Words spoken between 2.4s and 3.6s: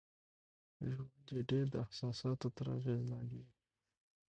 تر اغېز لاندې وي.